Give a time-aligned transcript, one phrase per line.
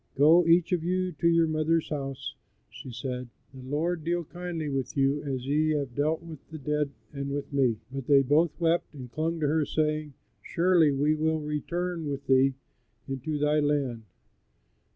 [0.15, 2.33] "Go, each of you, to your mother's house,"
[2.71, 6.89] she said; "the Lord deal kindly with you as ye have dealt with the dead
[7.13, 11.41] and with me." But they both wept and clung to her, saying, "Surely we will
[11.41, 12.55] return with thee
[13.07, 14.01] into thy land."